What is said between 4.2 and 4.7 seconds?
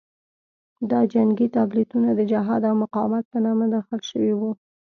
وو.